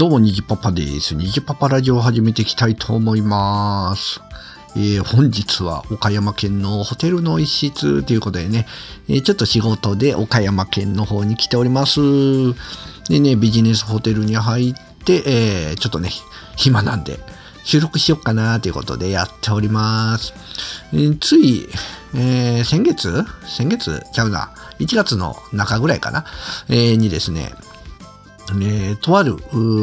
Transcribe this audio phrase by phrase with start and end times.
[0.00, 1.14] どうも、にじパパです。
[1.14, 4.22] にじパパラジオを始めていきたいと思います。
[4.74, 8.66] えー本日は岡山県のホテルの一室ということでね、
[9.10, 12.00] えーちょっと仕事で岡山県の方に来ております。
[13.10, 16.08] でね、ビジネスホテルに入って、えーちょっとね、
[16.56, 17.18] 暇なんで、
[17.64, 20.32] 収録しようかなということでやっております。
[20.94, 21.68] えーつい、
[22.14, 23.22] えー先月？
[23.46, 24.02] 先月？
[24.14, 24.54] ちゃうな。
[24.78, 26.24] 1月の中ぐらいかな、
[26.70, 27.52] えーにですね、
[28.62, 29.36] えとある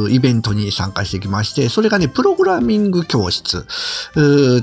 [0.10, 3.66] イベントに参加してきまして、それがね、プログラミング教室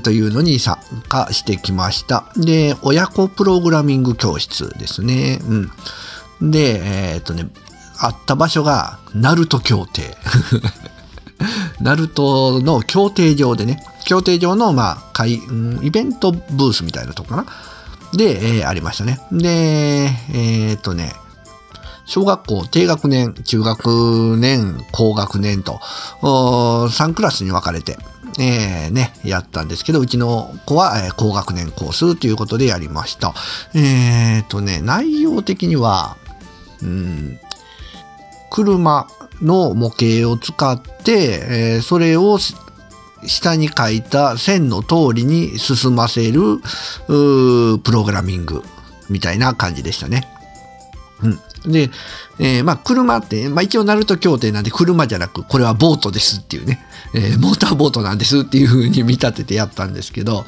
[0.01, 0.77] というのに参
[1.07, 2.25] 加してきました。
[2.37, 5.39] で、親子プログラミング教室ですね。
[6.41, 6.51] うん。
[6.51, 7.47] で、えーっとね、
[7.97, 10.15] あった場所が、ナルト協定。
[11.81, 17.45] ナルトの協定上でね、協定上の、まあ、会、うんイベントブースみたいなとこかな。
[18.13, 19.19] で、えーありましたね。
[19.31, 21.13] で、えーっとね、
[22.05, 25.79] 小学校低学年、中学年、高学年と、
[26.21, 27.97] 3クラスに分かれて、
[28.39, 33.33] えーね、やったんですけど、うちの子は、えー高学年コースということでやりました。
[33.73, 36.17] えーとね、内容的には、
[36.81, 37.39] うん、
[38.51, 39.07] 車
[39.41, 42.37] の模型を使って、えーそれを
[43.27, 48.61] 下に書いた線の通りに進ませるうープログラミング
[49.09, 50.27] みたいな感じでしたね。
[51.23, 51.89] うん、で、
[52.39, 60.45] えーまあ、車って、まあ、一応、ナルト協定なんで、車じゃなく、これはボートですっていうね、えーモーターボートなんですっていう風に見立ててやったんですけど、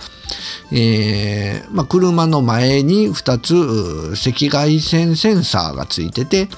[0.71, 6.49] えーまあ、車の前に2つ赤外線センサーがついてて、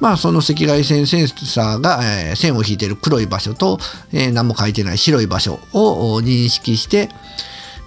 [0.00, 3.78] まあ、その赤外線センサーが、え線を引いてる黒い場所と、
[4.12, 7.08] え何も書いてない白い場所を認識して、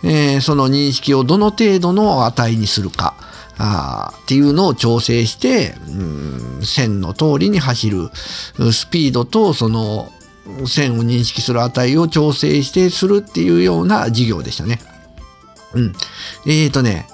[0.03, 3.15] えその認識をどの程度の値にするか、
[3.57, 8.09] あっていうのを調整して、うん線の通りに走る
[8.71, 10.11] スピードとその
[10.67, 14.79] 線を認識する値を調整してするっていうような授業でしたね。
[15.73, 15.93] うん。
[16.45, 17.07] えーとね、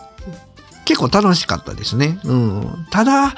[0.85, 2.19] 結構楽しかったですね。
[2.23, 2.87] うん。
[2.91, 3.33] ただ、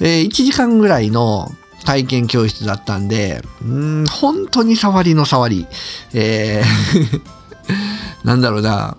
[0.00, 1.48] えー1時間ぐらいの
[1.84, 5.66] 体験教室だったんで、うん、本当に触りの触り。
[6.12, 7.20] えー
[8.24, 8.96] なんだろうな、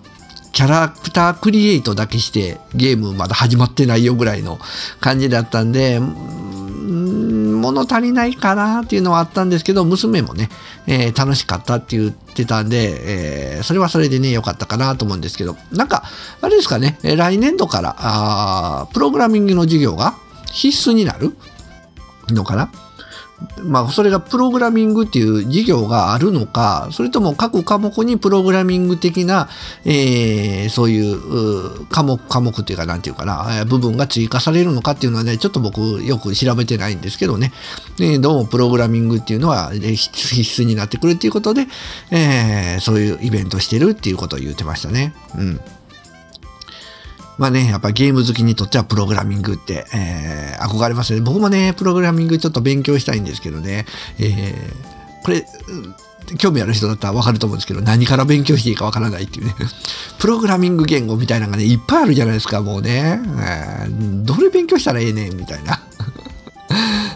[0.60, 4.58] キャラクタークリエイトだけしてゲームまだ始まってないよぐらいの
[5.00, 10.50] 感じだったんで、物足りないかなっていうのはあったんですけど、娘もね、
[10.86, 16.04] えー楽しかったって言ってたんで、えーそれはそれでね、良かったかなと思うんですけど、なんか、
[16.42, 20.18] あれですかね、来年度から、あープログラミングの授業が
[20.52, 21.34] 必須になる
[22.28, 22.70] のかな？
[23.62, 29.48] まあ、それがプログラミングっていう授業があるのか、それとも各科目にプログラミング的な、
[29.84, 37.52] えーそういう科目、科目っていうか、なんていうかな、部分が追加されるのかっていうのはね、ちょっと僕よく調べてないんですけどね、
[38.00, 41.66] えどうもプログラミングっていうのは必必須になってくるっていうことで、
[42.10, 45.14] えーそういうイベントしてるっていうことを言ってましたね。
[45.36, 45.60] うん。
[47.40, 51.22] まあね、やっぱゲーム好きにとってはプログラミングって、えー憧れますね。
[51.22, 53.86] 僕もね、プログラミングちょっと勉強したいんですけどね、
[54.18, 55.46] えーこれ、
[56.36, 59.54] 興味ある人だったらわかると思うんですけど、何から勉強していいかわからないっていうね。
[60.20, 63.18] プログラミング言語みたいなのがね、いっぱいあるじゃないですか、もうね。
[63.38, 65.80] えーどれ勉強したらええねん、みたいな。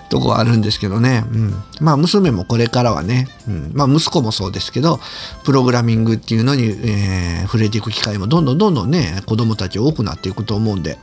[0.09, 1.25] とこあるんですけどね。
[1.31, 1.54] うん。
[1.81, 5.00] まあ、娘もこれからはね、うん、まあ、息子もそうですけど、
[5.44, 10.98] プログラミングっていうのに、えー触れていく機会もどんどんどんどんね、子供たち多くなっていくと思うんで、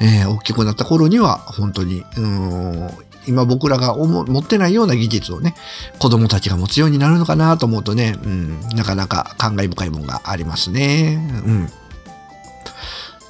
[0.00, 2.90] えー大きくなった頃には、本当に、うん
[3.26, 5.54] 今僕らが持ってないような技術をね、
[5.98, 11.18] 子供たちが持つようになるのかなと思うとね、うん、なかなか感慨深いものがありますね。
[11.44, 11.70] うん。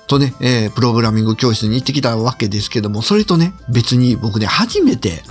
[0.08, 5.22] とね、えープログラミング教室に行ってきたわけですけども、それとね、別に僕ね、初めて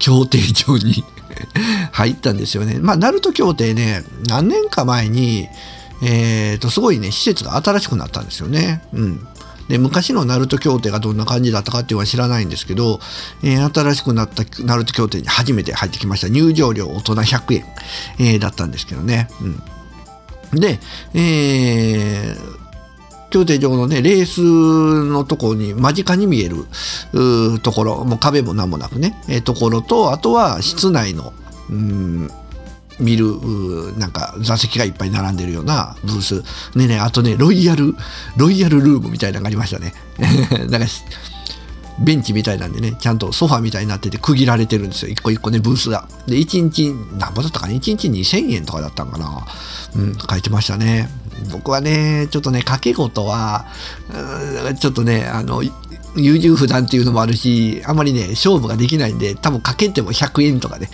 [0.00, 1.04] 協定上に
[1.92, 2.78] 入ったんですよね。
[2.80, 5.46] まあ、ナルト協定ね、何年か前に、
[6.02, 8.82] えーと、すごいね、施設が新しくなったんですよね。
[8.92, 9.26] うん。
[9.68, 13.00] で、昔のナルト協定がどんな感じだったかっていうのは知らないんですけど、
[13.42, 16.28] えー新しくなったナルト協定に初めて入ってきました。
[16.28, 17.64] 入場料大人100円、
[18.18, 19.28] えーだったんですけどね。
[19.40, 20.60] うん。
[20.60, 20.78] で、
[21.14, 22.03] えー
[23.34, 24.40] 協定上のね、レース
[25.10, 26.66] のとこに間近に見える
[27.62, 31.32] ところ、もう壁も何もなくね、えーところと、あとは室内の、
[31.68, 32.30] うん
[33.00, 33.26] 見る、
[33.98, 36.44] なんか座席がいっぱい並んでるようなブース。
[36.78, 37.96] ねね、あとね、ロイヤル、
[38.36, 39.92] ロイヤルルームみたいなのがありましたね。
[40.70, 41.02] なんかし、
[41.98, 45.08] ベンチみたいなんでね、ちゃんとソファみたいになってて区切られてるんですよ。
[45.08, 46.06] 一個一個ね、ブースが。
[46.28, 49.44] で、1日、何ぼだったかな ?1 日2000円とかだったんかな？
[49.96, 51.08] うん、書いてましたね。
[51.50, 53.66] 僕はね、ちょっとね、掛け事は、
[54.78, 55.62] ちょっとね、あの、
[56.16, 60.90] 優柔不断っていうのもあるし、あまりね、勝負ができないんで、多分かけても100円とかね。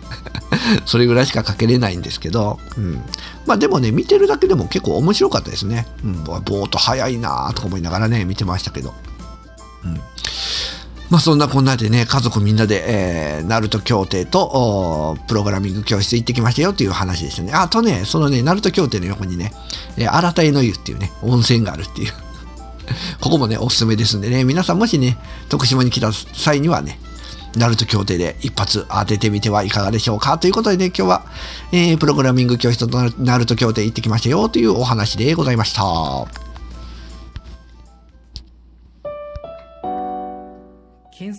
[0.86, 3.02] それぐらいしかかけれないんですけど、うん。
[3.46, 5.86] まあでもね、見てるだけでも結構面白かったですね。
[6.04, 8.94] うん、ぼーっと早いなとか思いながらね、見てましたけど。
[11.10, 17.52] まあそんなこんなでね、家族みんなで、えー、ナルト協定と、プログラミング教室行ってきましたよっていう話でしたね。
[17.52, 19.52] あとね、そのね、ナルト協定の横にね、
[19.96, 22.12] えー、新田江の湯っていうね、温泉があるっていう。
[23.20, 25.18] ここもね、おすすめですんでね、皆さんもしね、
[25.48, 27.00] 徳島に来た際にはね、
[27.56, 31.24] ナルト協定で一発当ててみてはいかがでしょうかということでね、今日は、
[31.72, 36.49] えー、プログラミング教室とナルト協定行ってきましたよというお話でございました。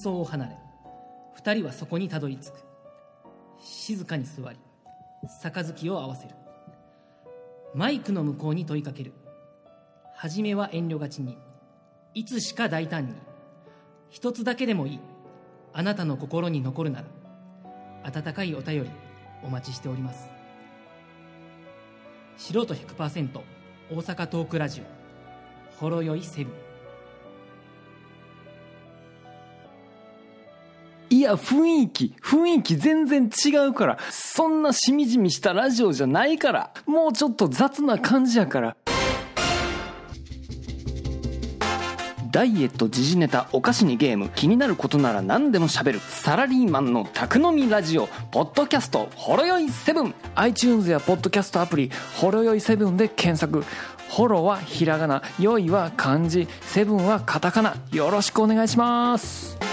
[0.02, 0.58] 喧騒を離れ
[1.36, 2.64] 二人はそこにたどり着く。
[3.60, 4.58] 静かに座り
[5.44, 6.36] 杯を合わせる。
[7.76, 9.14] マイクの向こうに問いかける。
[10.16, 11.38] 初めは遠慮がちに
[12.14, 13.14] いつしか大胆に
[14.10, 15.00] 一つだけでもいい。
[15.74, 17.06] あなたの心に残るなら
[18.04, 18.90] 温かいお便り
[19.44, 20.28] お待ちしております。
[22.38, 23.40] 素人100%
[23.92, 24.84] 大阪トークラジオ。
[25.80, 26.71] ほろよいセブン。
[31.22, 34.00] いや、雰囲気、雰囲気全然違うから。
[34.10, 36.72] そんなしみじみしたラジオじゃないから。
[36.88, 38.76] もうちょっと雑な感じやから。
[42.32, 46.00] ダイエット、時事ネタ、お菓子にゲーム、気になることなら何でも喋る。
[46.00, 50.16] サラリーマンの宅飲みラジオ、ポッドキャスト、ほろよい7。
[50.34, 53.64] iTunes やポッドキャストアプリ、ほろよい7で検索。
[54.10, 57.76] ホロはひらがな、よいは漢字、セブンはカタカナ。
[57.92, 59.71] よろしくお願いします。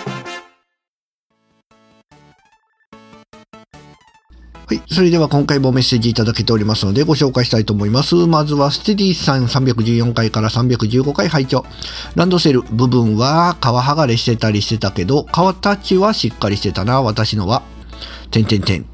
[4.69, 4.82] はい。
[4.87, 8.15] それでは今回もメッセージいただけておりますのでご紹介したいと思います。
[8.26, 11.65] まずはステディさん314回から315回拝聴
[12.17, 17.62] ランドセル部分は皮剥がれしてたりしてたけど、形はしっかりしてたな、私のは。
[18.31, 18.85] てんてんてん。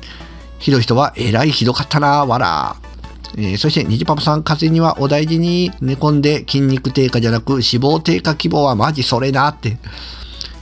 [0.60, 2.76] ひどい人はえらいひどかったな、わら。
[3.36, 9.78] えー、そして、ニジパパさん、風邪にはお大事に寝込んで筋肉低下じゃなく脂肪低下希望はマジそれなって。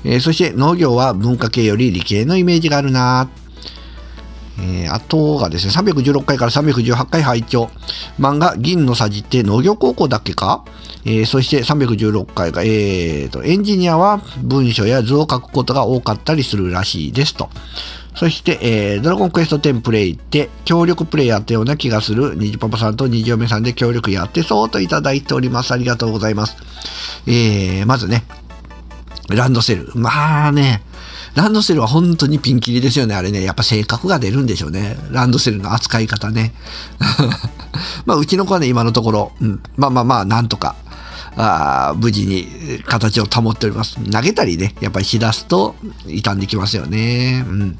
[0.05, 3.29] えー、そして、農業は文化系より理系のイメージがあるな
[4.62, 7.70] えー、あとがですね、316回から318回拝聴
[8.19, 10.64] 漫画、銀のさじって農業高校だっけか？
[11.05, 17.50] えー、そして316回が、えーと、エンジニアは文章や図を書くことが多かったりするらしいですと。
[18.14, 22.35] そして、えー、ドラゴンクエスト10プレイって協力プレイやったような気がする。
[22.37, 25.73] にじパパさんとにじ嫁さんで協力やってそうといただいております。
[25.73, 26.56] ありがとうございます。
[27.26, 28.25] えー、まずね、
[29.29, 29.91] ランドセル。
[29.94, 30.82] まあね、
[31.34, 33.14] ランドセルは本当にピンキリですよね。
[33.14, 34.96] あれね、やっぱ性格が出るんでしょうね。
[35.11, 36.52] ランドセルの扱い方ね。
[38.05, 40.76] まあ、うちの子はね、今のところ、うん、まあまあまあ、なんとか、
[41.34, 42.46] あ無事に
[42.84, 43.99] 形を保っております。
[44.11, 45.75] 投げたりね、やっぱりしだすと
[46.06, 47.44] 傷んできますよね。
[47.49, 47.79] うん。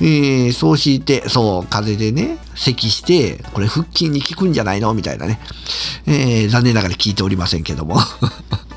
[0.00, 4.92] えー、そうして、そう、風でね、咳して、これ腹筋に効くんじゃないの？
[4.94, 5.38] みたいなね。
[6.06, 7.96] えー、残念ながら聞いておりませんけども。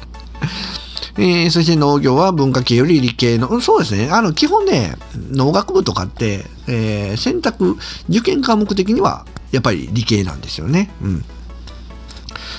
[1.15, 4.09] えー、そして農業は文化系より理系の、そうですね。
[4.11, 4.95] あの、基本ね、
[5.31, 7.77] 農学部とかって、えー、選択、
[8.09, 10.91] 受験科目的には、やっぱり理系なんですよね。
[11.03, 11.25] うん。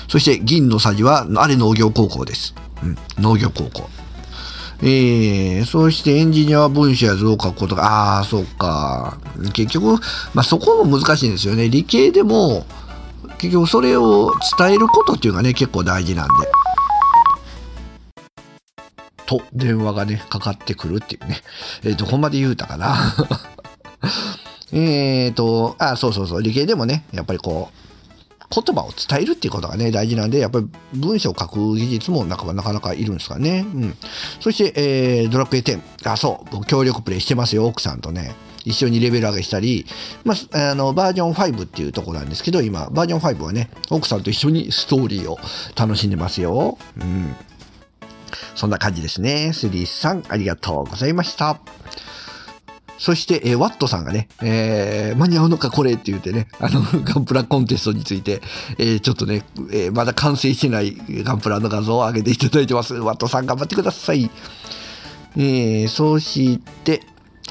[0.07, 2.55] そして、銀のさじは、あれ農業高校です。
[2.81, 3.89] うん、農業高校。
[4.81, 9.17] えー、そしてエンジニアは文章や図を書くことが、ああ、そうか。
[9.53, 10.01] 結局、
[10.33, 11.69] まあそこも難しいんですよね。
[11.69, 12.65] 理系でも、
[13.37, 16.33] 結局それを伝えることっていうのがね、結構大事なんで。
[19.25, 21.41] と電話がね、かかってくるっていうね。
[21.83, 23.15] えっ、ー、と、ほんまで言うたかな。
[24.71, 27.85] えっと、あ、そうそうそう、理系でもね、やっぱりこう、
[28.49, 33.65] 言葉を伝えるっていうことがね、大事なんで、やっぱり文章を書く技術もなかなかなかいるんですかね。
[33.73, 33.97] うん。
[34.39, 35.79] そして、えー、ドラクエ10。
[36.05, 38.35] あ、そう、協力プレイしてますよ、奥さんとね。
[38.65, 39.85] 一緒にレベル上げしたり、
[40.23, 45.37] まあ、あの、バージョン5っていうとこなんですけど、今、バージョン5はね、奥さんと一緒にストーリーを
[45.75, 46.77] 楽しんでますよ。
[46.99, 47.35] うん。
[48.55, 49.51] そんな感じですね。
[49.53, 51.59] スリーさん、ありがとうございました。
[52.97, 58.41] そして、えー、ワットさんがね、えー、間に合うのかこれって言ってね、あの、 ガンプラコンテストについて、
[58.77, 62.93] えー、ちょっとね、えまだ完成してないガンプラの画像を上げていただいてます。
[62.93, 64.29] ワットさん頑張ってください。
[65.37, 67.01] えそして、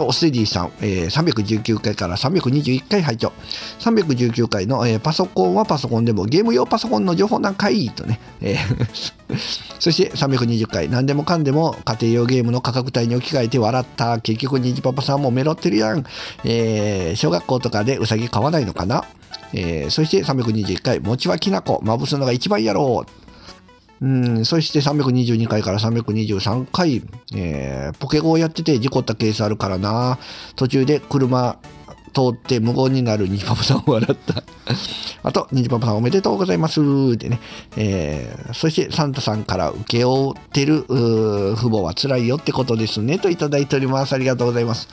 [0.01, 3.33] おステディさん、えー、319回から321回拝聴
[3.79, 9.15] 319回の、えー、パソコンはパソコンでもゲーム用パソコンの情報なんかいいとね、えー
[9.79, 10.89] そして320回。
[10.89, 14.19] 何でもかんでも家庭用ゲームの価格帯に置き換えて笑った。
[14.21, 16.05] 結局ニジパパさんもメロってるやん、
[16.45, 19.05] えー、小学校とかでウサギ買わないのかな、
[19.53, 21.01] えー、そして321回。
[21.01, 21.81] 餅はきなこ。
[21.83, 23.24] まぶすのが一番やろう。
[24.05, 27.03] うん、そして322回から323回、
[27.35, 30.19] えーポケゴをやってて事故ったケースあるからな。
[30.57, 31.59] 途中で車
[32.13, 34.43] 通って無言になるニジパパさんを笑った。
[35.23, 37.17] あと、ニジパパさんおめでとうございます。
[37.17, 37.41] でね。
[37.79, 43.19] えーそしてサンタさんから受け負ってる父母は辛いよってことですね。
[43.19, 44.13] といただいております。
[44.13, 44.87] ありがとうございます。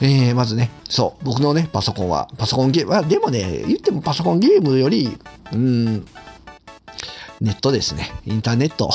[0.00, 5.14] えーまずね、そう、僕のね、パソコンは、パソコンゲーム、あでもね、言ってもパソコンゲームより、
[5.52, 6.06] うん、
[7.40, 8.10] ネットですね。
[8.26, 8.90] インターネット。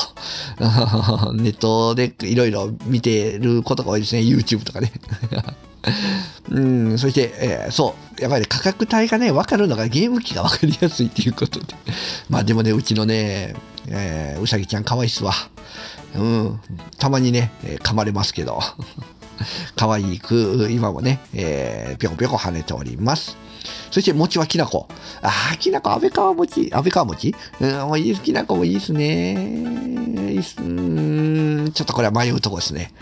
[1.34, 4.20] ネットでいろいろ見てることが多いですね。
[4.20, 4.92] YouTube とかね。
[6.50, 11.74] うん、そして、えーそう、やっぱり価格帯がね、分かるのがゲーム機が分かりやすいということで。
[12.28, 13.54] まあでもね、うちのね、
[13.88, 15.32] えーうさぎちゃん可愛いっすわ。
[16.14, 16.60] うん、
[16.98, 18.60] たまにね、えー噛まれますけど。
[19.74, 23.36] 可愛く、今もね、えぴょこぴょこ跳ねております。
[23.90, 24.88] そして、餅はきなこ。
[25.22, 26.70] ああ、きなこ、安倍川餅。
[26.72, 27.34] 安倍川餅？
[27.60, 28.22] うん、もういいです。
[28.22, 29.32] きなこもいいですね。
[30.32, 30.56] いいっす。
[30.60, 32.92] うん、ちょっとこれは迷うとこですね。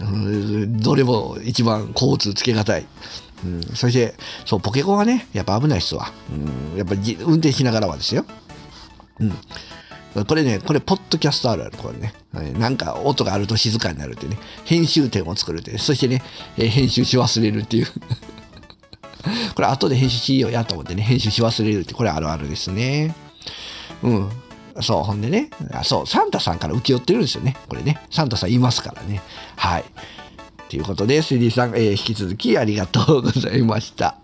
[0.00, 2.86] うんどれも一番交通つけがたい。
[3.44, 6.12] うん、そして、そう、ポケコンはね、やっぱ危ないっすわ。
[6.30, 8.24] うん、やっぱり運転しながらはですよ。
[9.20, 9.34] うん。
[10.24, 12.14] これね、これ、ポッドキャストあるある、これね。
[12.58, 14.38] なんか、音があると静かになるってね。
[14.64, 16.22] 編集点を作るってそしてね、
[16.56, 17.86] 編集し忘れるっていう。
[19.54, 23.14] これ、後で編集しようやと思ってね、編集し忘れるって、これあるあるですね。
[24.02, 24.30] うん。
[24.80, 27.56] そう、ほんでね、あそう、サンタさんから請け負ってるんですよね。
[27.68, 28.00] これね。
[28.10, 29.20] サンタさんいますからね。
[29.56, 29.84] はい。
[30.68, 34.16] ということで、スリーさん、えー引き続きありがとうございました。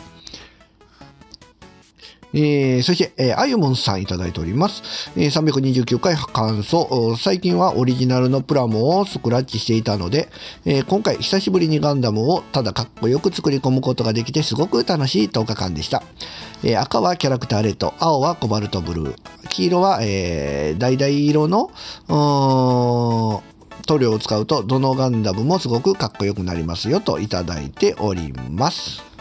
[2.36, 5.10] えーそして、えーあゆもんさんいただいております。
[5.16, 7.16] えー329回感想。
[7.16, 10.28] 最近はオリジナルのプラモをスクラッチしていたので、
[10.64, 16.02] えー今回久しぶりにガンダムをただかっこよく作り込むことができてすごく楽しい10日間でした。
[16.64, 19.16] え赤はキャラクターレッド、青はコバルトブルー、
[19.48, 21.70] 黄色は、えー、橙色の、
[23.86, 29.13] 塗料を使うとどのガンダムもすごくかっこよくなりますよといただいております。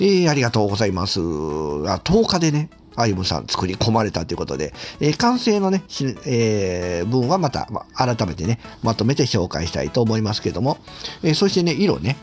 [0.00, 1.20] えーありがとうございます。
[1.20, 5.82] あ10日でね、アイムさん作り込まれたということで、えー完成のね、
[6.26, 10.78] えー文はまた、ま改めてね、まとめて紹介したいと思いますけども、
[11.22, 12.16] えーそしてね、色ね、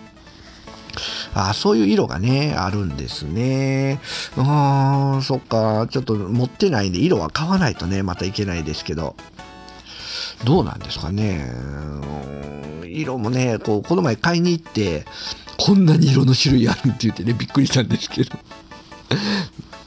[1.34, 4.00] あそういう色がね、あるんですね。
[4.36, 9.16] うーん、そっか、ちょっと持ってないんで、色は買わないとね、またいけないですけど、
[10.44, 11.46] どうなんですかね。
[12.86, 15.06] 色もね、こう、この前買いに行って、
[15.60, 18.38] こんなに色の種類あるって言ってね、びっくりしたんですけど。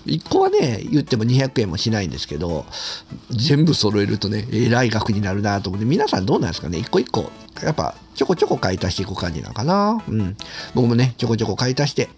[0.06, 2.66] 1個はね、言っても200円もしないんですけど、
[3.30, 6.78] 全部揃えるとね、えらい額になるなと思って、皆さんどうなんですかね？
[6.78, 7.30] 一個一個、
[7.62, 10.02] やっぱちょこちょこ買い足していく感じなのかな？
[10.08, 10.36] うん。
[10.74, 12.10] 僕もね、ちょこちょこ買い足して、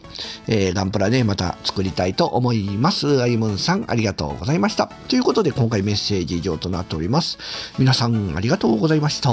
[0.48, 3.20] えーガンプラね、また作りたいと思います。
[3.22, 4.90] あゆむんさん、ありがとうございました。
[5.08, 7.36] ということで、今回メッセージ以上となっております。
[7.78, 9.28] 皆さん、ありがとうございました。